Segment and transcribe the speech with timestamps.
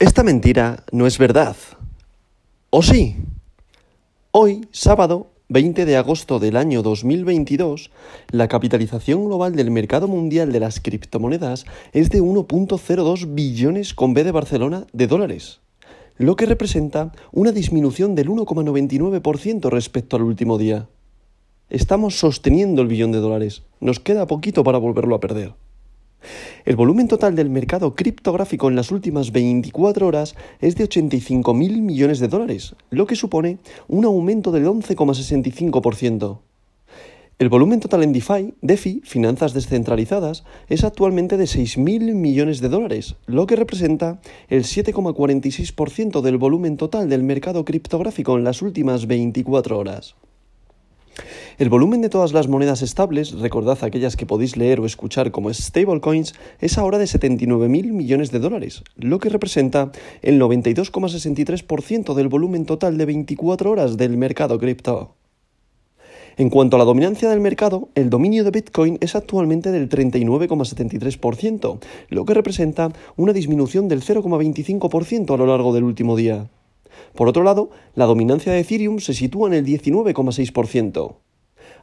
[0.00, 1.54] Esta mentira no es verdad.
[2.70, 3.16] ¿O sí?
[4.30, 7.90] Hoy, sábado 20 de agosto del año 2022,
[8.30, 14.24] la capitalización global del mercado mundial de las criptomonedas es de 1.02 billones con B
[14.24, 15.60] de Barcelona de dólares,
[16.16, 20.88] lo que representa una disminución del 1,99% respecto al último día.
[21.68, 25.52] Estamos sosteniendo el billón de dólares, nos queda poquito para volverlo a perder.
[26.64, 32.20] El volumen total del mercado criptográfico en las últimas 24 horas es de 85.000 millones
[32.20, 36.38] de dólares, lo que supone un aumento del 11,65%.
[37.40, 43.16] El volumen total en DeFi, DeFi, finanzas descentralizadas, es actualmente de 6.000 millones de dólares,
[43.24, 49.78] lo que representa el 7,46% del volumen total del mercado criptográfico en las últimas 24
[49.78, 50.16] horas.
[51.60, 55.52] El volumen de todas las monedas estables, recordad aquellas que podéis leer o escuchar como
[55.52, 59.92] stablecoins, es ahora de 79.000 millones de dólares, lo que representa
[60.22, 65.16] el 92,63% del volumen total de 24 horas del mercado cripto.
[66.38, 71.78] En cuanto a la dominancia del mercado, el dominio de Bitcoin es actualmente del 39,73%,
[72.08, 76.48] lo que representa una disminución del 0,25% a lo largo del último día.
[77.14, 81.16] Por otro lado, la dominancia de Ethereum se sitúa en el 19,6%.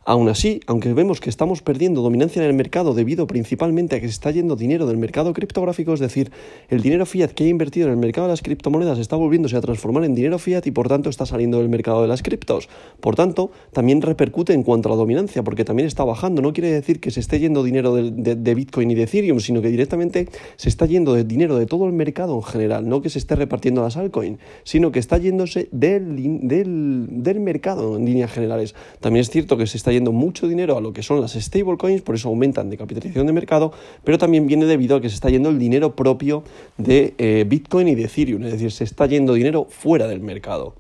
[0.10, 4.08] Aún así, aunque vemos que estamos perdiendo dominancia en el mercado debido principalmente a que
[4.08, 6.32] se está yendo dinero del mercado criptográfico, es decir,
[6.70, 9.60] el dinero fiat que ha invertido en el mercado de las criptomonedas está volviéndose a
[9.60, 12.70] transformar en dinero fiat y por tanto está saliendo del mercado de las criptos.
[13.02, 16.42] Por tanto, también repercute en cuanto a la dominancia, porque también está bajando.
[16.42, 19.68] No quiere decir que se esté yendo dinero de, Bitcoin y de Ethereum, sino que
[19.68, 23.20] directamente se está yendo de dinero de todo el mercado en general, no que se
[23.20, 28.74] esté repartiendo las altcoins, sino que está yéndose del, del, del mercado en líneas generales.
[29.02, 32.16] También es cierto que se está mucho dinero a lo que son las stablecoins, por
[32.16, 33.72] eso aumentan de capitalización de mercado,
[34.04, 36.44] pero también viene debido a que se está yendo el dinero propio
[36.78, 40.76] de eh, Bitcoin y de Ethereum, es decir, se está yendo dinero fuera del mercado.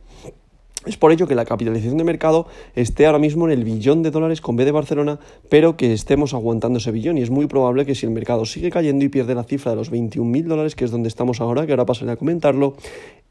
[0.87, 4.11] Es por ello que la capitalización de mercado esté ahora mismo en el billón de
[4.11, 5.19] dólares con B de Barcelona,
[5.49, 7.17] pero que estemos aguantando ese billón.
[7.17, 9.75] Y es muy probable que si el mercado sigue cayendo y pierde la cifra de
[9.75, 12.75] los 21.000 dólares, que es donde estamos ahora, que ahora pasaré a comentarlo,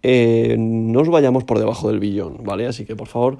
[0.03, 2.67] eh, nos vayamos por debajo del billón, ¿vale?
[2.67, 3.39] Así que por favor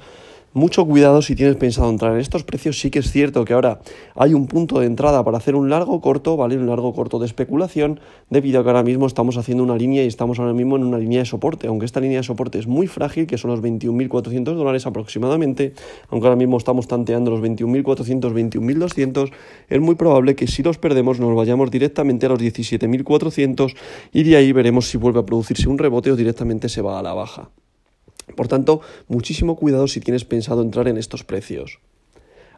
[0.57, 2.81] mucho cuidado si tienes pensado entrar en estos precios.
[2.81, 3.81] Sí que es cierto que ahora
[4.15, 6.57] hay un punto de entrada para hacer un largo corto, ¿vale?
[6.57, 8.01] Un largo corto de especulación,
[8.31, 10.97] debido a que ahora mismo estamos haciendo una línea y estamos ahora mismo en una
[10.97, 11.67] línea de soporte.
[11.67, 15.75] Aunque esta línea de soporte es muy frágil, que son los 21.400 dólares aproximadamente,
[16.09, 19.31] aunque ahora mismo estamos tanteando los 21.400, 21.200,
[19.69, 23.77] es muy probable que si los perdemos nos vayamos directamente a los 17.400
[24.11, 27.03] y de ahí veremos si vuelve a producirse un rebote o directamente se va a
[27.03, 27.51] la baja.
[28.37, 31.81] Por tanto, muchísimo cuidado si tienes pensado entrar en estos precios.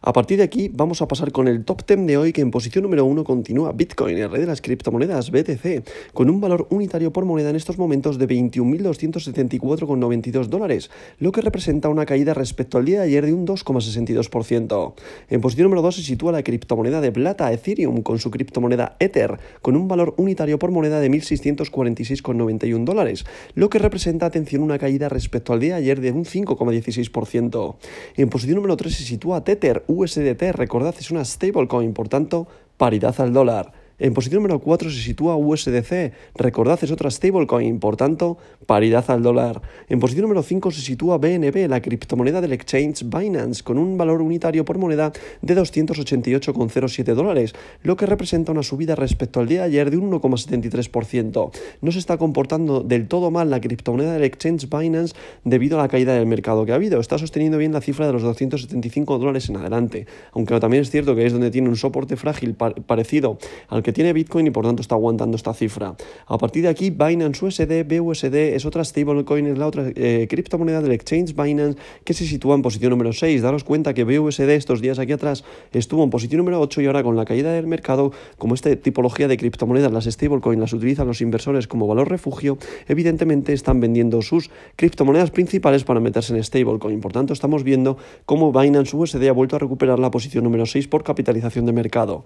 [0.00, 2.52] A partir de aquí vamos a pasar con el top 10 de hoy que en
[2.52, 5.82] posición número 1 continúa Bitcoin, el rey de las criptomonedas BTC,
[6.14, 11.88] con un valor unitario por moneda en estos momentos de 21.274,92 dólares, lo que representa
[11.88, 14.94] una caída respecto al día de ayer de un 2,62%.
[15.30, 19.40] En posición número 2 se sitúa la criptomoneda de plata Ethereum con su criptomoneda Ether,
[19.62, 23.26] con un valor unitario por moneda de 1.646,91 dólares,
[23.56, 27.74] lo que representa, atención, una caída respecto al día de ayer de un 5,16%.
[28.16, 33.20] En posición número 3 se sitúa Tether, USDT, recordad, es una stablecoin, por tanto, paridad
[33.20, 33.72] al dólar.
[34.00, 39.24] En posición número 4 se sitúa USDC, recordad es otra stablecoin, por tanto, paridad al
[39.24, 39.60] dólar.
[39.88, 44.22] En posición número 5 se sitúa BNB, la criptomoneda del exchange Binance, con un valor
[44.22, 49.66] unitario por moneda de 288,07 dólares, lo que representa una subida respecto al día de
[49.66, 51.50] ayer de un 1,73%.
[51.80, 55.88] No se está comportando del todo mal la criptomoneda del exchange Binance debido a la
[55.88, 57.00] caída del mercado que ha habido.
[57.00, 61.16] Está sosteniendo bien la cifra de los 275 dólares en adelante, aunque también es cierto
[61.16, 64.66] que es donde tiene un soporte frágil parecido al que que tiene Bitcoin y por
[64.66, 65.94] tanto está aguantando esta cifra.
[66.26, 70.82] A partir de aquí, Binance USD, BUSD es otra stablecoin, es la otra eh, criptomoneda
[70.82, 73.40] del exchange Binance que se sitúa en posición número 6.
[73.40, 77.02] Daros cuenta que BUSD estos días aquí atrás estuvo en posición número 8 y ahora
[77.02, 81.22] con la caída del mercado, como esta tipología de criptomonedas, las stablecoins las utilizan los
[81.22, 82.58] inversores como valor refugio,
[82.88, 87.00] evidentemente están vendiendo sus criptomonedas principales para meterse en stablecoin.
[87.00, 87.96] Por tanto, estamos viendo
[88.26, 92.24] cómo Binance USD ha vuelto a recuperar la posición número 6 por capitalización de mercado.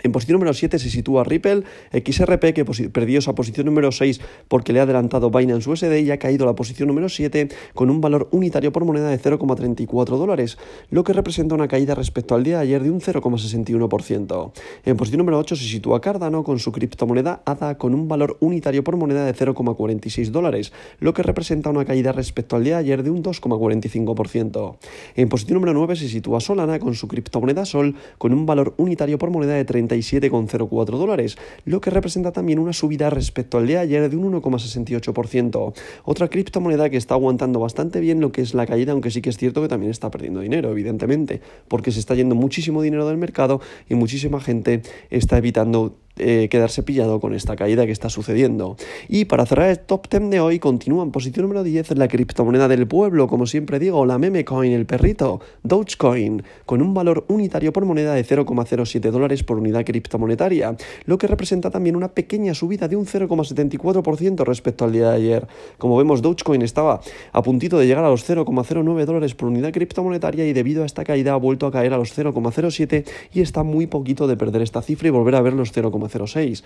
[0.00, 4.72] En posición número 7 se sitúa Ripple, XRP, que perdió esa posición número 6 porque
[4.72, 8.00] le ha adelantado Binance USD y ha caído a la posición número 7 con un
[8.00, 10.56] valor unitario por moneda de 0,34 dólares,
[10.88, 14.52] lo que representa una caída respecto al día de ayer de un 0,61%.
[14.86, 18.82] En posición número 8 se sitúa Cardano con su criptomoneda ADA con un valor unitario
[18.82, 23.02] por moneda de 0,46 dólares, lo que representa una caída respecto al día de ayer
[23.02, 24.76] de un 2,45%.
[25.16, 29.18] En posición número 9 se sitúa Solana con su criptomoneda Sol con un valor unitario
[29.18, 34.08] por moneda de 47,04 dólares, lo que representa también una subida respecto al de ayer
[34.08, 35.74] de un 1,68%.
[36.04, 39.30] Otra criptomoneda que está aguantando bastante bien lo que es la caída, aunque sí que
[39.30, 43.16] es cierto que también está perdiendo dinero, evidentemente, porque se está yendo muchísimo dinero del
[43.16, 48.76] mercado y muchísima gente está evitando eh, quedarse pillado con esta caída que está sucediendo.
[49.08, 52.68] Y para cerrar el top 10 de hoy, continúa en posición número 10 la criptomoneda
[52.68, 57.72] del pueblo, como siempre digo, la meme coin, el perrito, Dogecoin, con un valor unitario
[57.72, 60.76] por moneda de 0,07 dólares por unidad criptomonetaria,
[61.06, 65.46] lo que representa también una pequeña subida de un 0,74% respecto al día de ayer.
[65.78, 67.00] Como vemos, Dogecoin estaba
[67.32, 71.04] a puntito de llegar a los 0,09 dólares por unidad criptomonetaria y debido a esta
[71.04, 74.82] caída ha vuelto a caer a los 0,07 y está muy poquito de perder esta
[74.82, 76.64] cifra y volver a ver los 0,07 0,06.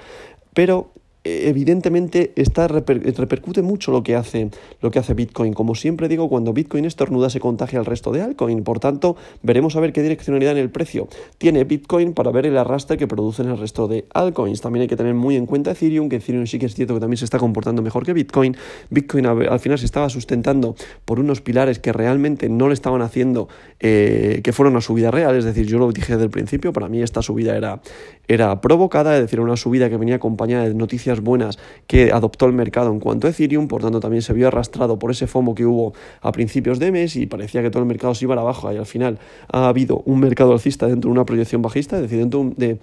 [0.54, 0.90] Pero
[1.26, 4.50] evidentemente está, repercute mucho lo que, hace,
[4.80, 5.52] lo que hace Bitcoin.
[5.52, 8.62] Como siempre digo, cuando Bitcoin estornuda se contagia al resto de altcoin.
[8.64, 11.08] Por tanto, veremos a ver qué direccionalidad en el precio
[11.38, 14.60] tiene Bitcoin para ver el arrastre que producen el resto de altcoins.
[14.60, 17.00] También hay que tener muy en cuenta Ethereum, que Ethereum sí que es cierto que
[17.00, 18.56] también se está comportando mejor que Bitcoin.
[18.90, 23.48] Bitcoin al final se estaba sustentando por unos pilares que realmente no le estaban haciendo
[23.80, 25.36] eh, que fuera una subida real.
[25.36, 27.80] Es decir, yo lo dije desde el principio, para mí esta subida era,
[28.28, 32.52] era provocada, es decir, una subida que venía acompañada de noticias buenas que adoptó el
[32.52, 35.66] mercado en cuanto a Ethereum, por tanto también se vio arrastrado por ese FOMO que
[35.66, 38.76] hubo a principios de mes y parecía que todo el mercado se iba abajo y
[38.76, 39.18] al final
[39.50, 42.78] ha habido un mercado alcista dentro de una proyección bajista, es decir, dentro de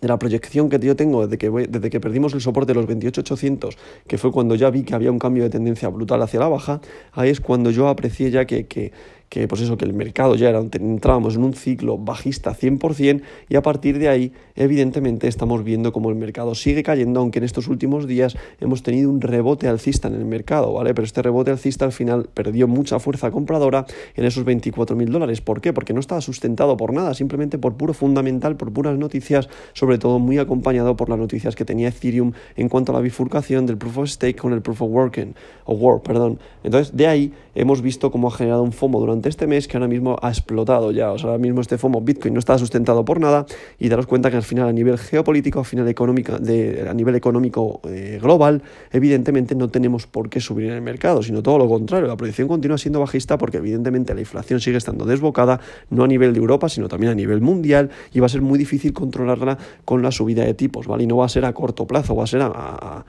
[0.00, 3.76] la proyección que yo tengo desde que, desde que perdimos el soporte de los 28.800,
[4.06, 6.80] que fue cuando ya vi que había un cambio de tendencia brutal hacia la baja,
[7.12, 8.92] ahí es cuando yo aprecié ya que,
[9.28, 13.56] que pues eso, que el mercado ya era, entrábamos en un ciclo bajista 100% y
[13.56, 17.68] a partir de ahí, evidentemente, estamos viendo como el mercado sigue cayendo, aunque en estos
[17.68, 20.94] últimos días hemos tenido un rebote alcista en el mercado, ¿vale?
[20.94, 25.40] Pero este rebote alcista al final perdió mucha fuerza compradora en esos 24.000 dólares.
[25.40, 25.72] ¿Por qué?
[25.72, 30.18] Porque no estaba sustentado por nada, simplemente por puro fundamental, por puras noticias, sobre todo
[30.18, 33.98] muy acompañado por las noticias que tenía Ethereum en cuanto a la bifurcación del Proof
[33.98, 35.34] of Stake con el Proof of Working,
[35.64, 36.38] o Work, perdón.
[36.62, 39.88] Entonces, de ahí hemos visto cómo ha generado un FOMO durante este mes que ahora
[39.88, 41.12] mismo ha explotado ya.
[41.12, 43.46] O sea, ahora mismo este FOMO Bitcoin no está sustentado por nada
[43.78, 47.14] y daros cuenta que al final a nivel geopolítico, a final económica, de, a nivel
[47.14, 48.62] económico eh, global,
[48.92, 52.06] evidentemente no tenemos por qué subir en el mercado, sino todo lo contrario.
[52.06, 55.60] La proyección continúa siendo bajista porque evidentemente la inflación sigue estando desbocada,
[55.90, 58.58] no a nivel de Europa, sino también a nivel mundial y va a ser muy
[58.58, 61.04] difícil controlarla con la subida de tipos, ¿vale?
[61.04, 63.04] Y no va a ser a corto plazo, va a ser a,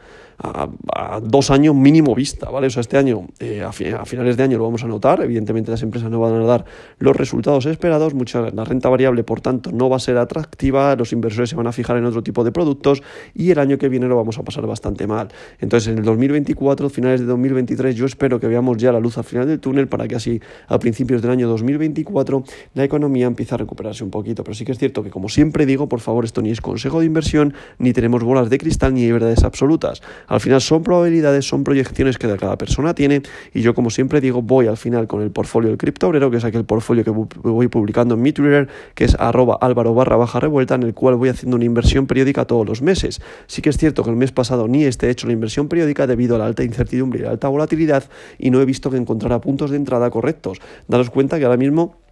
[1.24, 2.68] dos años mínimo vista, ¿vale?
[2.68, 5.82] O sea, este año, eh, a, finales de año lo vamos a notar, evidentemente las
[5.82, 6.66] empresas no van a dar
[7.00, 11.14] los resultados esperados, mucha, la renta variable, por tanto, no va a ser atractiva, los
[11.14, 13.02] inversores se van a fijar en otro tipo de productos
[13.34, 15.30] y el año que viene lo vamos a pasar bastante mal.
[15.60, 19.24] Entonces, en el 2024, finales de 2023, yo espero que veamos ya la luz al
[19.24, 22.44] final del túnel para que así, a principios del año 2024,
[22.74, 24.44] la economía empiece a recuperarse un poquito.
[24.44, 27.00] Pero sí que es cierto que, como siempre digo, por favor, esto ni es consejo
[27.00, 30.02] de inversión, ni tenemos bolas de cristal, ni hay verdades absolutas.
[30.27, 33.22] Al final son probabilidades, son proyecciones que cada persona tiene
[33.54, 36.44] y yo como siempre digo voy al final con el portfolio del criptobrero, que es
[36.44, 40.75] aquel portfolio que voy publicando en mi Twitter, que es arroba álvaro barra baja revuelta,
[40.75, 43.22] en el cual voy haciendo una inversión periódica todos los meses.
[43.48, 46.07] Sí que es cierto que el mes pasado ni este he hecho la inversión periódica
[46.07, 48.04] debido a la alta incertidumbre y la alta volatilidad
[48.38, 50.60] y no he visto que encontrara puntos de entrada correctos.
[50.88, 52.05] Daros cuenta que ahora mismo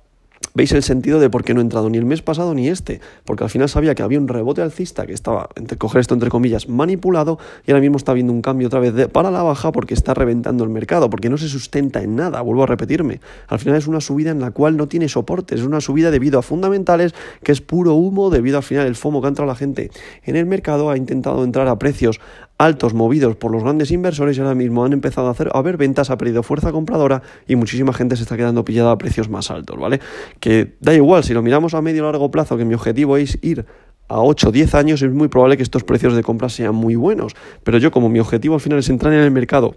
[0.54, 3.02] veis el sentido de por qué no he entrado ni el mes pasado ni este,
[3.26, 6.30] porque al final sabía que había un rebote alcista que estaba, entre coger esto entre
[6.30, 9.72] comillas, manipulado y ahora mismo está habiendo un cambio otra vez de, para la baja
[9.72, 13.20] porque está reventando el mercado, porque no se sustenta en nada, vuelvo a repetirme.
[13.48, 16.40] Al final es una subida en la cual no tiene soporte, es una subida debido
[16.40, 19.56] a fundamentales que es puro humo debido al final el FOMO que ha entrado la
[19.56, 19.92] gente
[20.24, 22.20] en el mercado, ha intentado entrar a precios
[22.64, 25.78] altos movidos por los grandes inversores y ahora mismo han empezado a hacer a ver
[25.78, 29.52] ventas, ha perdido fuerza compradora y muchísima gente se está quedando pillada a precios más
[29.52, 30.00] altos, ¿vale?
[30.40, 33.38] Que da igual, si lo miramos a medio o largo plazo, que mi objetivo es
[33.42, 33.66] ir
[34.08, 36.96] a 8 o 10 años, es muy probable que estos precios de compra sean muy
[36.96, 37.34] buenos.
[37.64, 39.76] Pero yo como mi objetivo al final es entrar en el mercado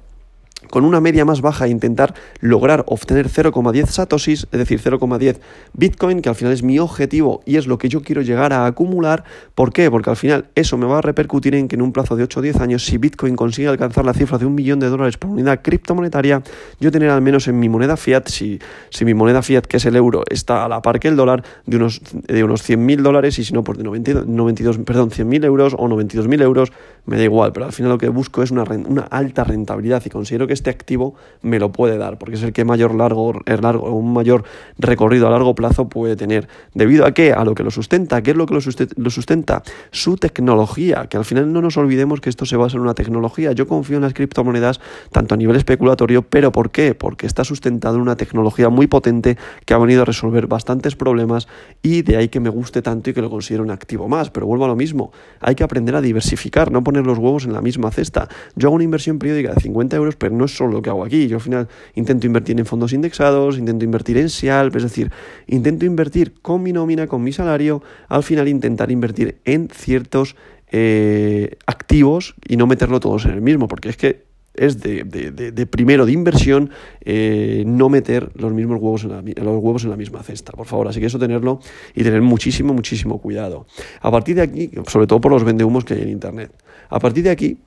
[0.71, 5.39] con una media más baja e intentar lograr obtener 0,10 satoshis, es decir, 0,10
[5.73, 8.67] bitcoin, que al final es mi objetivo y es lo que yo quiero llegar a
[8.67, 9.25] acumular.
[9.55, 9.91] ¿Por qué?
[9.91, 12.41] Porque al final eso me va a repercutir en que en un plazo de 8
[12.41, 15.31] o 10 años, si bitcoin consigue alcanzar la cifra de un millón de dólares por
[15.31, 16.43] unidad criptomonetaria,
[16.81, 18.59] yo tener al menos en mi moneda fiat, si,
[18.91, 21.45] si mi moneda fiat, que es el euro, está a la par que el dólar,
[21.67, 25.45] de unos, de unos 100.000 dólares y si no, pues de 92, 92 perdón, 100.000
[25.45, 26.73] euros o 92.000 euros,
[27.05, 30.11] me da igual, pero al final lo que busco es una, una alta rentabilidad y
[30.11, 33.91] considero que este activo me lo puede dar, porque es el que mayor largo, largo,
[33.91, 34.45] un mayor
[34.79, 36.49] recorrido a largo plazo puede tener.
[36.75, 37.33] ¿Debido a qué?
[37.33, 38.23] A lo que lo sustenta.
[38.23, 39.63] ¿Qué es lo que lo sustenta?
[39.91, 43.53] Su tecnología, que al final no nos olvidemos que esto se basa en una tecnología.
[43.53, 44.81] Yo confío en las criptomonedas
[45.13, 46.95] tanto a nivel especulatorio, pero ¿por qué?
[46.95, 51.49] Porque está sustentado en una tecnología muy potente que ha venido a resolver bastantes problemas
[51.83, 54.31] y de ahí que me guste tanto y que lo considero un activo más.
[54.31, 57.53] Pero vuelvo a lo mismo, hay que aprender a diversificar, no poner los huevos en
[57.53, 58.29] la misma cesta.
[58.55, 61.05] Yo hago una inversión periódica de 50 euros, pero no es solo lo que hago
[61.05, 61.29] aquí.
[61.29, 65.11] Yo al final intento invertir en fondos indexados, intento invertir en SIAL, es decir,
[65.47, 70.37] intento invertir con mi nómina, con mi salario, al final intentar invertir en ciertos
[70.71, 74.27] eh, activos y no meterlo todos en el mismo, porque es que
[74.57, 76.71] es de, de, primero de inversión
[77.03, 80.67] eh, no meter los mismos huevos en, la, los huevos en la misma cesta, por
[80.67, 80.89] favor.
[80.89, 81.61] Así que eso tenerlo
[81.95, 83.67] y tener muchísimo, muchísimo cuidado.
[84.01, 86.53] A partir de aquí, sobre todo por los vendehumos que hay en Internet,
[86.89, 87.59] a partir de aquí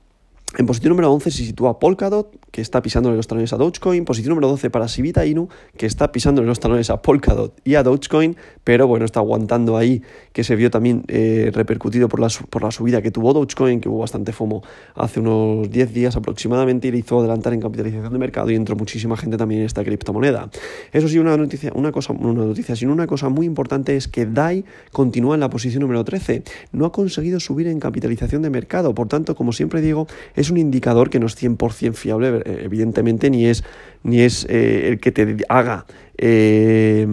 [0.57, 4.03] en posición número 11 se sitúa Polkadot, que está pisando los talones a Dogecoin.
[4.03, 7.83] Posición número 12 para Sibita Inu, que está pisando los talones a Polkadot y a
[7.83, 10.01] Dogecoin, pero bueno, está aguantando ahí,
[10.33, 13.89] que se vio también eh, repercutido por la, por la subida que tuvo Dogecoin, que
[13.89, 14.63] hubo bastante FOMO
[14.95, 18.75] hace unos 10 días aproximadamente y le hizo adelantar en capitalización de mercado y entró
[18.75, 20.49] muchísima gente también en esta criptomoneda.
[20.91, 24.25] Eso sí, una noticia, una cosa, una noticia, sino una cosa muy importante es que
[24.25, 26.43] DAI continúa en la posición número 13.
[26.71, 30.07] No ha conseguido subir en capitalización de mercado, por tanto, como siempre digo,
[30.39, 33.65] es un indicador que no es 100% fiable, eh, evidentemente, ni es,
[34.03, 35.85] ni es eh, el que te haga
[36.17, 37.05] eh,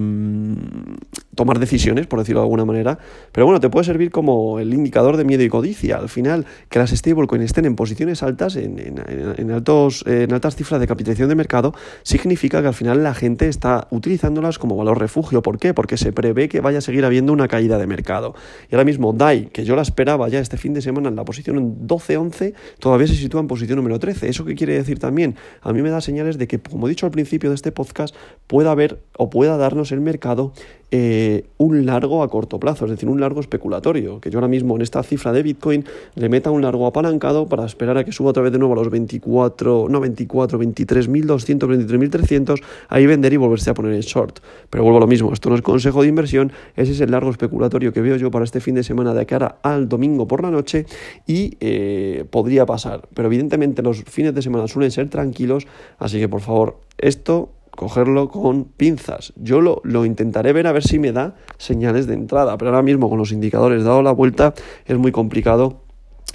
[1.36, 2.98] tomar decisiones, por decirlo de alguna manera.
[3.30, 5.98] Pero bueno, te puede servir como el indicador de miedo y codicia.
[5.98, 10.80] Al final, que las stablecoins estén en posiciones altas, en, en, altos, en altas cifras
[10.80, 15.42] de capitalización de mercado, significa que al final la gente está utilizándolas como valor refugio.
[15.42, 15.74] ¿Por qué?
[15.74, 18.34] Porque se prevé que vaya a seguir habiendo una caída de mercado.
[18.70, 21.24] Y ahora mismo DAI, que yo la esperaba ya este fin de semana en la
[21.24, 24.28] posición 12-11, todavía se sitúa en posición número 13.
[24.28, 25.36] ¿Eso qué quiere decir también?
[25.60, 28.14] A mí me da señales de que, como he dicho al principio de este podcast,
[28.46, 30.52] pueda haber o pueda darnos el mercado
[30.90, 34.76] eh, un largo a corto plazo, es decir, un largo especulatorio, que yo ahora mismo
[34.76, 38.30] en esta cifra de Bitcoin le meta un largo apalancado para esperar a que suba
[38.30, 43.70] otra vez de nuevo a los 24, no 24, 23.200, 23.300, ahí vender y volverse
[43.70, 44.38] a poner en short.
[44.70, 47.30] Pero vuelvo a lo mismo, esto no es consejo de inversión, ese es el largo
[47.30, 50.50] especulatorio que veo yo para este fin de semana de cara al domingo por la
[50.50, 50.86] noche
[51.26, 53.08] y eh, podría pasar.
[53.14, 55.66] Pero evidentemente los fines de semana suelen ser tranquilos,
[55.98, 59.33] así que por favor, esto cogerlo con pinzas.
[59.37, 62.83] Yo lo, lo, intentaré ver a ver si me da señales de entrada, pero ahora
[62.83, 64.54] mismo con los indicadores dado la vuelta
[64.87, 65.87] es muy complicado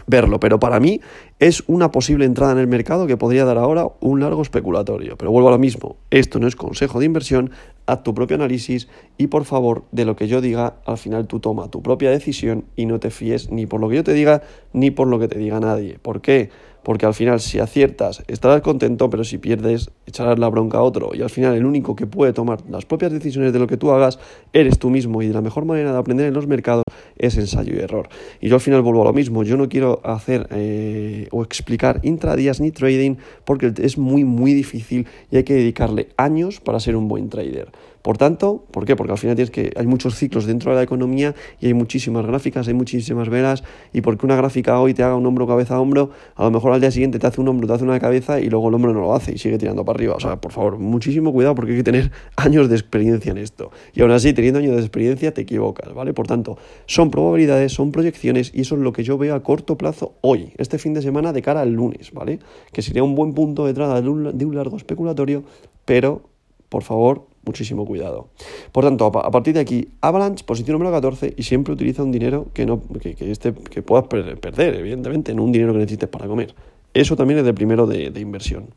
[0.08, 1.02] verlo, pero para mí
[1.40, 5.18] es una posible entrada en el mercado que podría dar ahora un largo especulatorio.
[5.18, 7.52] Pero vuelvo a lo mismo, esto no es consejo de inversión,
[7.86, 11.40] haz tu propio análisis y por favor de lo que yo diga, al final tú
[11.40, 14.44] toma tu propia decisión y no te fíes ni por lo que yo te diga
[14.74, 15.98] ni por lo que te diga nadie.
[16.00, 16.50] ¿Por qué?
[16.84, 21.12] Porque al final si aciertas estarás contento, pero si pierdes echarás la bronca a otro
[21.14, 23.92] y al final el único que puede tomar las propias decisiones de lo que tú
[23.92, 24.20] hagas
[24.54, 26.84] eres tú mismo y la mejor manera de aprender en los mercados
[27.18, 28.10] es ensayo y error.
[28.40, 32.00] Y yo al final vuelvo a lo mismo, yo no quiero hacer eh, o explicar
[32.04, 36.96] intradías ni trading porque es muy muy difícil y hay que dedicarle años para ser
[36.96, 37.72] un buen trader.
[38.02, 38.96] Por tanto, ¿por qué?
[38.96, 42.26] Porque al final tienes que hay muchos ciclos dentro de la economía y hay muchísimas
[42.26, 45.80] gráficas, hay muchísimas velas y porque una gráfica hoy te haga un hombro cabeza a
[45.80, 48.40] hombro, a lo mejor al día siguiente te hace un hombro, te hace una cabeza
[48.40, 50.16] y luego el hombro no lo hace y sigue tirando para arriba.
[50.16, 53.72] O sea, por favor, muchísimo cuidado porque hay que tener años de experiencia en esto.
[53.94, 56.14] Y aún así, teniendo años de experiencia, te equivocas, ¿vale?
[56.14, 59.78] Por tanto, son probabilidades, son proyecciones y eso es lo que yo veo a corto
[59.78, 62.40] plazo hoy, este fin de semana de cara al lunes, ¿vale?
[62.74, 64.10] Que sería un buen punto de entrada de
[64.46, 65.44] un largo especulatorio,
[65.86, 66.24] pero,
[66.70, 68.30] por favor, muchísimo cuidado.
[68.72, 72.48] Por tanto, a partir de aquí, Avalanche, posición número 14, y siempre utiliza un dinero
[72.54, 76.54] que, no, que, este, que puedas perder, evidentemente, no un dinero que necesites para comer.
[76.94, 78.68] Eso también es de primero de, de inversión.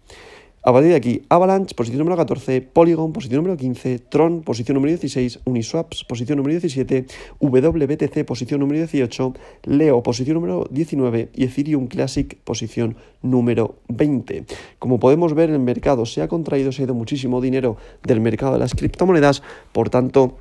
[0.66, 4.92] A partir de aquí, Avalanche, posición número 14, Polygon, posición número 15, Tron, posición número
[4.92, 7.04] 16, Uniswaps, posición número 17,
[7.38, 14.46] WBTC, posición número 18, Leo, posición número 19 y Ethereum Classic, posición número 20.
[14.78, 18.54] Como podemos ver, el mercado se ha contraído, se ha ido muchísimo dinero del mercado
[18.54, 19.42] de las criptomonedas,
[19.72, 20.38] por tanto,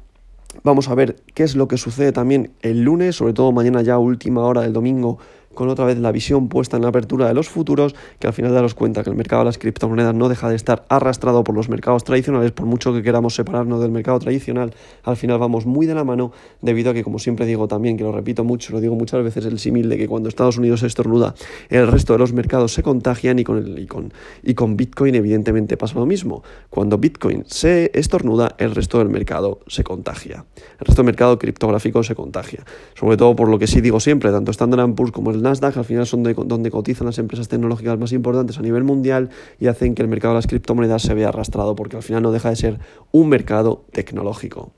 [0.64, 3.98] vamos a ver qué es lo que sucede también el lunes, sobre todo mañana ya
[3.98, 5.18] última hora del domingo
[5.54, 8.54] con otra vez la visión puesta en la apertura de los futuros, que al final
[8.54, 11.70] daros cuenta que el mercado de las criptomonedas no deja de estar arrastrado por los
[11.70, 15.96] mercados tradicionales, por mucho que queramos separarnos del mercado tradicional, al final vamos muy de
[15.96, 16.32] la mano,
[16.62, 19.46] debido a que, como siempre digo también, que lo repito mucho, lo digo muchas veces,
[19.46, 21.36] el símil de que cuando Estados Unidos se estornuda,
[21.70, 25.16] el resto de los mercados se contagian y con, el, y con, y con Bitcoin
[25.16, 26.44] evidentemente pasa lo mismo.
[26.70, 30.46] Cuando Bitcoin se estornuda, el resto del mercado se contagia.
[30.80, 32.64] El resto del mercado criptográfico se contagia.
[32.96, 35.86] Sobre todo por lo que sí digo siempre, tanto Standard Poor's como el Nasdaq, al
[35.86, 40.02] final son donde cotizan las empresas tecnológicas más importantes a nivel mundial y hacen que
[40.02, 42.80] el mercado de las criptomonedas se vea arrastrado, porque al final no deja de ser
[43.12, 44.72] un mercado tecnológico.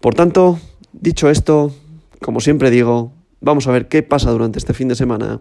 [0.00, 0.58] Por tanto,
[0.92, 1.72] dicho esto,
[2.20, 5.40] como siempre digo, vamos a ver qué pasa durante este fin de semana.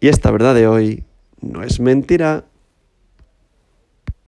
[0.00, 1.04] Y esta verdad de hoy
[1.40, 2.44] no es mentira,